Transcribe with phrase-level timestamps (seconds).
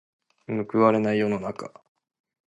[0.47, 1.71] 報われない世の中。